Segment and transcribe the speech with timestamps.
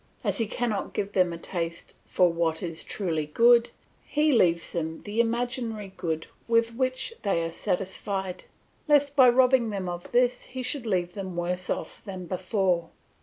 [0.23, 3.69] As he cannot give them a taste for what is truly good,
[4.03, 8.45] he leaves them the imaginary good with which they are satisfied,
[8.87, 12.89] lest by robbing them of this he should leave them worse off than before.